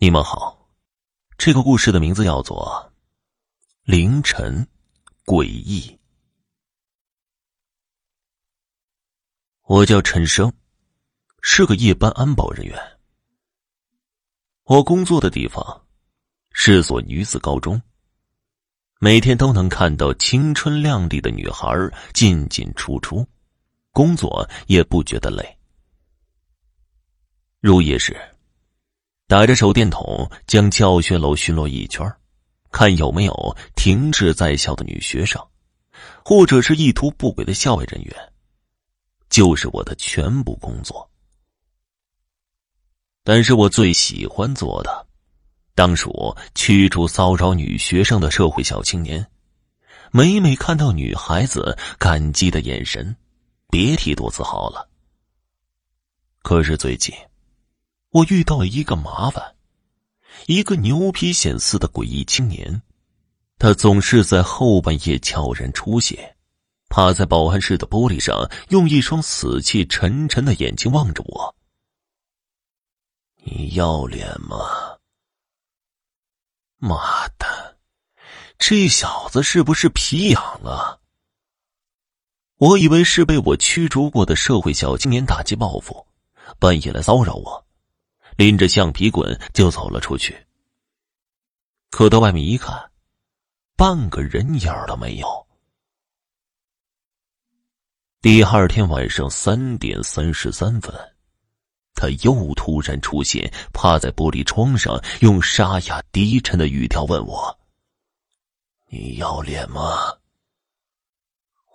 [0.00, 0.70] 你们好，
[1.36, 2.88] 这个故事的名字叫做
[3.82, 4.64] 《凌晨
[5.24, 5.80] 诡异》。
[9.62, 10.52] 我叫陈生，
[11.42, 12.80] 是个夜班安保人员。
[14.62, 15.84] 我工作的地方
[16.52, 17.82] 是所女子高中，
[19.00, 21.74] 每天都能看到青春靓丽的女孩
[22.14, 23.26] 进进出出，
[23.90, 25.58] 工作也不觉得累。
[27.58, 28.16] 入夜时。
[29.28, 32.10] 打着手电筒，将教学楼巡逻一圈，
[32.72, 35.46] 看有没有停滞在校的女学生，
[36.24, 38.32] 或者是意图不轨的校外人员，
[39.28, 41.10] 就是我的全部工作。
[43.22, 45.06] 但是我最喜欢做的，
[45.74, 49.30] 当属驱逐骚扰女学生的社会小青年。
[50.10, 53.14] 每每看到女孩子感激的眼神，
[53.68, 54.88] 别提多自豪了。
[56.40, 57.14] 可是最近。
[58.10, 59.54] 我遇到了一个麻烦，
[60.46, 62.80] 一个牛皮癣似的诡异青年，
[63.58, 66.36] 他总是在后半夜悄然出现，
[66.88, 71.54] 趴在保安室的玻璃上，用一双死气沉沉的眼睛望着我。
[73.44, 74.56] 你要脸吗？
[76.78, 77.76] 妈的，
[78.58, 81.00] 这小子是不是皮痒了？
[82.56, 86.06] 我以为是被我驱逐过的社会小青年打击报复，
[86.58, 87.67] 半夜来骚扰我。
[88.38, 90.46] 拎着橡皮棍就走了出去，
[91.90, 92.92] 可到外面一看，
[93.74, 95.48] 半个人影都没有。
[98.20, 100.94] 第二天晚上三点三十三分，
[101.94, 107.58] 他又突然出现，趴在玻璃窗上，用沙哑低沉的语调问我
[108.88, 110.14] ：“你要脸吗？”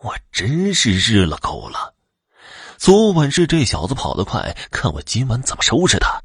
[0.01, 1.93] 我真是日了狗了！
[2.77, 6.23] 昨晚是这小子跑得快，看我今晚怎么收拾他！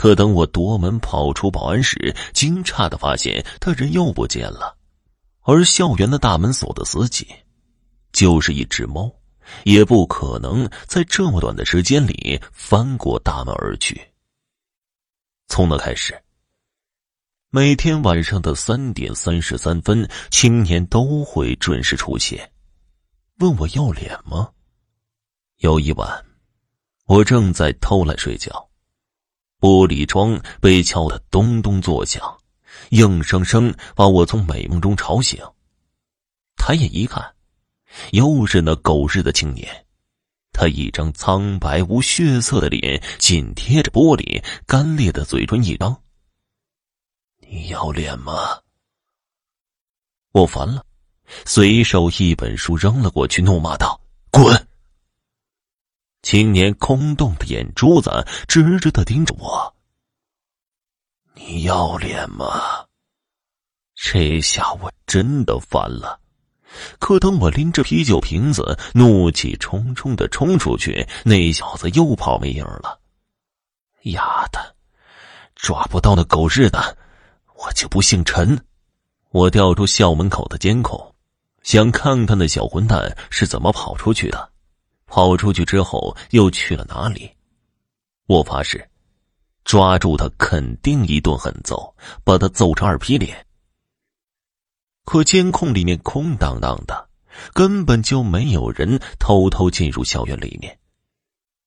[0.00, 4.74] 可等我夺门跑出保安室，惊诧的发现他人又不见了，
[5.42, 7.26] 而校园的大门锁得死紧，
[8.10, 9.12] 就是一只猫，
[9.64, 14.00] 也不可能在这么短的时间里翻过大门而去。
[15.48, 16.18] 从那开始，
[17.50, 22.50] 每天晚上的三点三十三分，青年都会准时出现，
[23.40, 24.48] 问我要脸吗？
[25.58, 26.24] 有一晚，
[27.04, 28.69] 我正在偷懒睡觉。
[29.60, 32.38] 玻璃窗被敲得咚咚作响，
[32.90, 35.38] 硬生生把我从美梦中吵醒。
[36.56, 37.34] 抬眼一看，
[38.12, 39.86] 又是那狗日的青年。
[40.52, 46.02] 他一张苍白无血色的脸紧贴着玻璃，干裂的嘴唇一张。
[47.40, 48.60] 你要脸吗？
[50.32, 50.84] 我烦了，
[51.44, 54.00] 随手一本书扔了过去，怒骂道
[54.30, 54.66] ：“滚！”
[56.22, 59.74] 青年空洞的眼珠子直直的盯着我。
[61.34, 62.86] 你要脸吗？
[63.94, 66.20] 这下我真的烦了。
[66.98, 73.00] 可等我拎着啤酒瓶子，怒气冲冲的冲出去，那小子又跑没影了。
[74.02, 74.76] 丫的，
[75.54, 76.96] 抓不到那狗日的，
[77.56, 78.64] 我就不姓陈。
[79.30, 81.14] 我调出校门口的监控，
[81.62, 84.49] 想看看那小混蛋是怎么跑出去的。
[85.10, 87.28] 跑出去之后又去了哪里？
[88.26, 88.88] 我发誓，
[89.64, 93.44] 抓住他肯定一顿狠揍，把他揍成二皮脸。
[95.04, 97.08] 可监控里面空荡荡的，
[97.52, 100.78] 根本就没有人偷偷进入校园里面。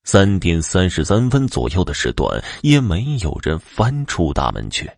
[0.05, 4.89] 三点三十三分左右的时段，也没有人翻出大门去。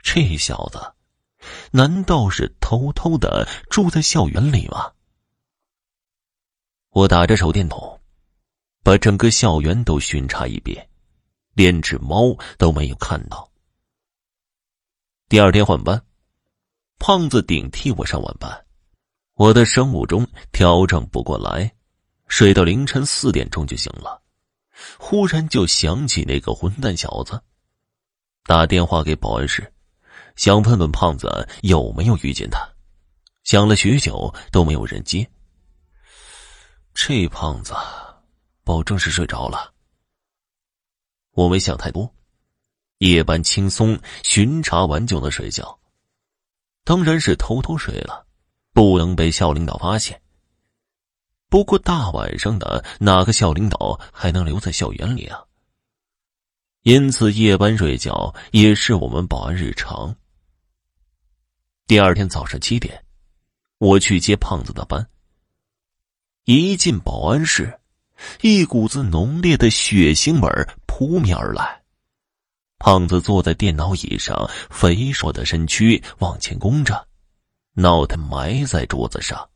[0.00, 0.78] 这小子，
[1.72, 4.92] 难道是偷偷的住在校园里吗？
[6.92, 7.98] 我打着手电筒，
[8.82, 10.86] 把整个校园都巡查一遍，
[11.54, 13.50] 连只猫都没有看到。
[15.26, 16.02] 第二天换班，
[16.98, 18.66] 胖子顶替我上晚班，
[19.36, 21.72] 我的生物钟调整不过来，
[22.28, 24.20] 睡到凌晨四点钟就醒了。
[24.98, 27.42] 忽然就想起那个混蛋小子，
[28.44, 29.72] 打电话给保安室，
[30.36, 32.68] 想问问胖子有没有遇见他，
[33.44, 35.26] 想了许久都没有人接。
[36.94, 37.74] 这胖子，
[38.64, 39.72] 保证是睡着了。
[41.32, 42.14] 我没想太多，
[42.98, 45.78] 夜班轻松，巡查完就能睡觉。
[46.84, 48.26] 当然是偷偷睡了，
[48.72, 50.20] 不能被校领导发现。
[51.48, 55.42] 不过大晚上的，哪个校领导还能留在校园里啊？
[56.82, 60.14] 因此，夜班睡觉也是我们保安日常。
[61.86, 63.04] 第二天早上七点，
[63.78, 65.08] 我去接胖子的班。
[66.44, 67.78] 一进保安室，
[68.40, 70.50] 一股子浓烈的血腥味
[70.86, 71.82] 扑面而来。
[72.80, 77.06] 胖子坐在电脑椅上，肥硕的身躯往前弓着，
[77.74, 79.48] 脑袋埋在桌子上，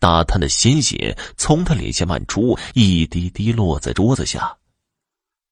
[0.00, 4.56] 打探的鲜血从他脸颊漫出，一滴滴落在桌子下。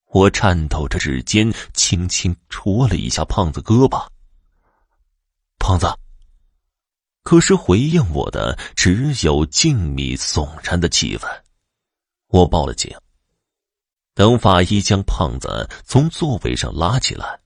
[0.07, 4.05] 我颤抖着指尖，轻轻戳了一下胖子胳膊。
[5.59, 5.87] 胖子。
[7.27, 11.27] 可是回应我的只有静谧悚然的气氛。
[12.27, 12.89] 我报了警。
[14.15, 17.37] 等法医将胖子从座位上拉起来，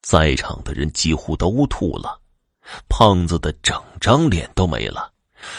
[0.00, 2.22] 在场的人几乎都吐了。
[2.88, 5.12] 胖子的整张脸都没了，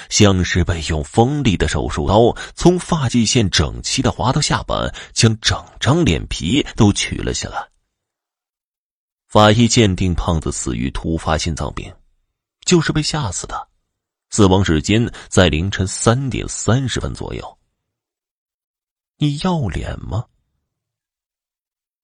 [0.10, 7.68] 像是被用锋利的手术刀从发际线整齐的划到下巴，将整张脸皮都取了下来。
[9.28, 11.94] 法医鉴定胖子死于突发心脏病。
[12.68, 13.70] 就是被吓死的，
[14.30, 17.58] 死亡时间在凌晨三点三十分左右。
[19.18, 20.26] 你要脸吗？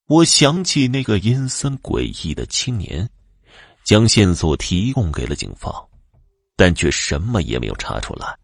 [0.05, 3.09] 我想起那个阴森诡异的青年，
[3.83, 5.89] 将线索提供给了警方，
[6.55, 8.39] 但却什么也没有查出来。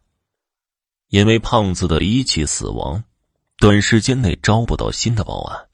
[1.07, 3.01] 因为胖子的离奇死亡，
[3.55, 5.69] 短时间内招不到新的报案，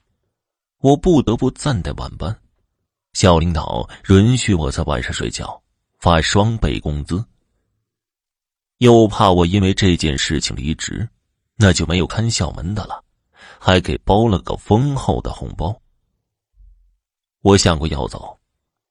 [0.78, 2.40] 我不得不暂代晚班。
[3.14, 5.60] 校领导允许我在晚上睡觉。
[5.98, 7.24] 发双倍工资，
[8.78, 11.08] 又怕我因为这件事情离职，
[11.56, 13.02] 那就没有看校门的了，
[13.58, 15.74] 还给包了个丰厚的红包。
[17.42, 18.38] 我想过要走，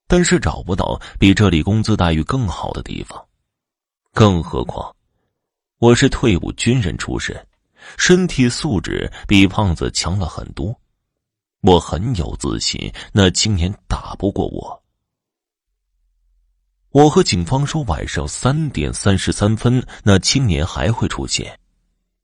[0.08, 3.24] 但是找不到比这里工资待遇更好的地方，
[4.14, 4.96] 更何况
[5.78, 7.36] 我是退伍军人出身，
[7.98, 10.76] 身体素质比胖子强了很多，
[11.62, 14.84] 我很有自信，那青年打不过我。
[16.96, 21.60] 我和警方说，晚上三点三十三分，那青年还会出现，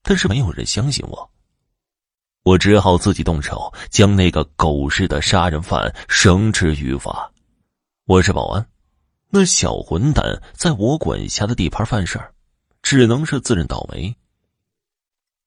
[0.02, 1.30] 但是没有人相信我。
[2.44, 7.30] 我只好自己动手，将那个狗日的杀人犯绳之于法。
[8.06, 8.66] 我是保安，
[9.30, 12.34] 那小混蛋在我管辖的地盘犯事儿，
[12.82, 14.16] 只能是自认倒霉。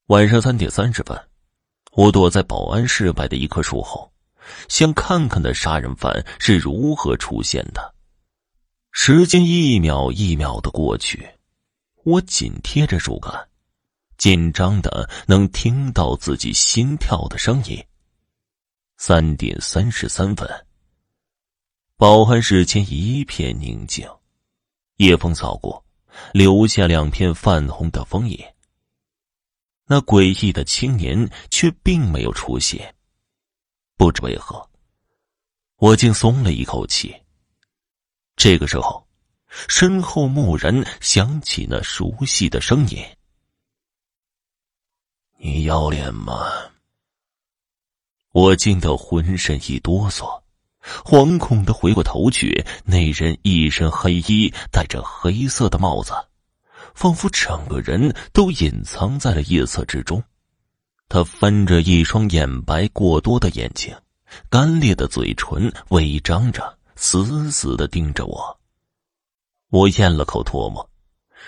[0.08, 1.18] 晚上三点三十分，
[1.92, 4.12] 我躲在保安室外的一棵树后，
[4.68, 7.94] 想看看那杀人犯是如何出现的。
[8.96, 11.29] 时间一秒一秒的过去，
[12.05, 13.49] 我紧贴着树干，
[14.17, 17.85] 紧张的能听到自己心跳的声音。
[18.96, 20.49] 三点三十三分，
[21.96, 24.08] 保安室前一片宁静，
[24.99, 25.85] 夜风扫过，
[26.32, 28.55] 留下两片泛红的枫叶。
[29.87, 32.94] 那诡异的青年却并没有出现，
[33.96, 34.70] 不知为何，
[35.79, 37.12] 我竟松了一口气。
[38.36, 39.06] 这个时候，
[39.69, 42.98] 身后蓦然响起那熟悉的声音
[45.38, 46.46] ：“你要脸吗？”
[48.32, 50.42] 我惊得浑身一哆嗦，
[51.04, 56.12] 惶恐的回过头去，那人一身黑衣，戴着黑色的帽子，
[56.94, 60.20] 仿佛整个人都隐藏在了夜色之中。
[61.08, 63.96] 他翻着一双眼白过多的眼睛，
[64.50, 66.76] 干裂的嘴唇微张着。
[66.96, 68.58] 死死的盯着我，
[69.70, 70.88] 我咽了口唾沫，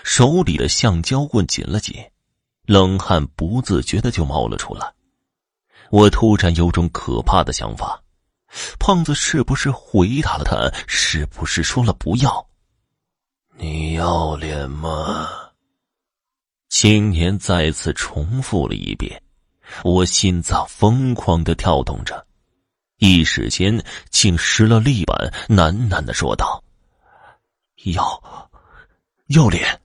[0.03, 1.95] 手里的橡胶棍紧了紧，
[2.65, 4.93] 冷汗不自觉的就冒了出来。
[5.89, 8.03] 我突然有种可怕的想法：
[8.77, 10.69] 胖子是不是回答了他？
[10.85, 12.45] 是不是说了不要？
[13.55, 15.29] 你要脸吗？
[16.67, 19.23] 青年再次重复了一遍，
[19.85, 22.26] 我心脏疯狂的跳动着。
[22.97, 26.63] 一时间，竟失了力般喃喃的说道
[27.93, 28.49] ：“要，
[29.27, 29.81] 要脸。”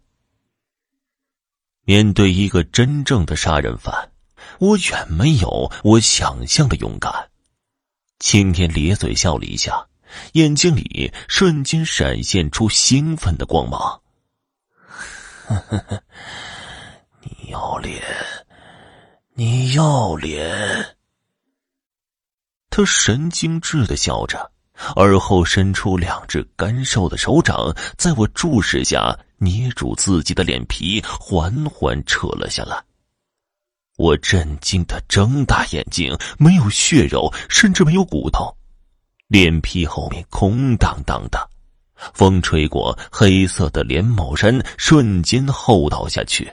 [1.85, 4.13] 面对一个真正的杀人犯，
[4.61, 7.31] 我远没有我想象的勇敢。
[8.19, 9.89] 青天咧嘴笑了一下，
[10.33, 14.01] 眼睛里瞬间闪现出兴奋的光芒。
[17.21, 18.01] “你要脸，
[19.35, 20.97] 你要脸。”
[22.73, 24.51] 他神经质的笑着，
[24.97, 32.83] 而后伸出两只干瘦的手掌，在我注视下捏住自己的脸皮，缓缓扯了下来。
[33.99, 38.57] 我震惊的睁大眼睛，没有血肉，甚至没有骨头，
[39.29, 41.51] 脸皮后面空荡荡的。
[42.15, 46.51] 风吹过，黑色的连帽衫瞬间厚倒下去。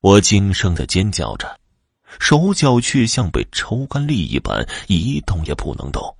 [0.00, 1.54] 我惊声的尖叫着。
[2.18, 6.16] 手脚却像被抽干力一般，一动也不能动。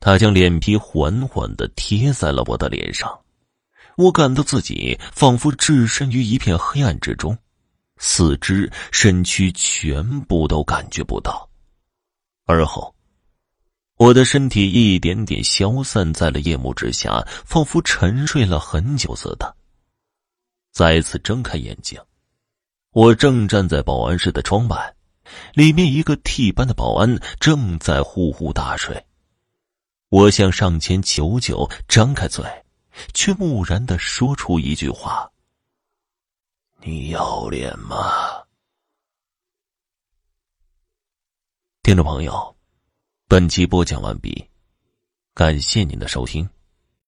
[0.00, 3.20] 他将脸皮缓缓的贴在了我的脸上，
[3.96, 7.38] 我感到自己仿佛置身于一片黑暗之中，
[7.98, 11.48] 四肢、身躯全部都感觉不到。
[12.46, 12.92] 而后，
[13.96, 19.56] 我的身体一点点消散在了夜幕之下，仿佛沉睡了很久似的。
[20.72, 22.00] 再次睁开眼睛，
[22.90, 24.94] 我正站在保安室的窗外，
[25.54, 29.06] 里面一个替班的保安正在呼呼大睡。
[30.08, 32.44] 我向上前求救，张开嘴，
[33.14, 35.30] 却木然的说出一句话
[36.84, 37.96] ：“你要脸吗？”
[41.82, 42.54] 听众朋友。
[43.28, 44.46] 本集播讲完毕，
[45.32, 46.46] 感谢您的收听。